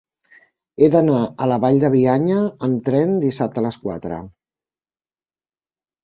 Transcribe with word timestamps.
He 0.83 0.87
d'anar 0.93 1.17
a 1.43 1.47
la 1.51 1.57
Vall 1.65 1.75
de 1.83 1.91
Bianya 1.95 2.37
amb 2.67 2.79
tren 2.87 3.13
dissabte 3.25 3.61
a 3.61 3.65
les 3.65 3.77
quatre. 3.83 4.17